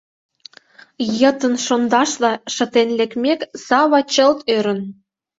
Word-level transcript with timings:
Йытын 1.19 1.55
шондашла 1.65 2.31
шытен 2.53 2.89
лекмек, 2.97 3.39
Сава 3.65 4.01
чылт 4.13 4.39
ӧрын. 4.55 4.79